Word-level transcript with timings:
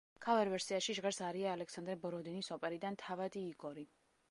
ქავერ 0.25 0.49
ვერსიაში 0.53 0.95
ჟღერს 0.99 1.19
არია 1.27 1.51
ალექსანდრე 1.57 1.97
ბოროდინის 2.07 2.51
ოპერიდან 2.57 3.01
„თავადი 3.05 3.47
იგორი“. 3.53 3.89